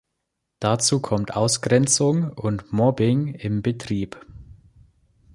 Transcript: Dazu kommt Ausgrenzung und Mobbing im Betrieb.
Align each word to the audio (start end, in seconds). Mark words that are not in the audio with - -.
Dazu 0.59 0.99
kommt 0.99 1.35
Ausgrenzung 1.35 2.33
und 2.33 2.73
Mobbing 2.73 3.35
im 3.35 3.61
Betrieb. 3.61 4.19